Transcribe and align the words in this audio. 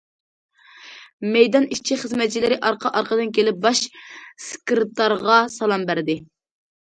مەيدان 1.33 1.67
ئىشچى- 1.75 1.97
خىزمەتچىلىرى 2.03 2.57
ئارقا- 2.69 2.91
ئارقىدىن 3.01 3.35
كېلىپ 3.39 3.61
باش 3.67 3.83
سېكرېتارغا 4.47 5.37
سالام 5.57 5.85
بەردى. 5.91 6.17